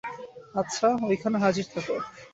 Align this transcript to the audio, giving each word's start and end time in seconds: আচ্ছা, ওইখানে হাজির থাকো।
আচ্ছা, 0.55 0.87
ওইখানে 1.09 1.37
হাজির 1.37 1.65
থাকো। 1.73 1.95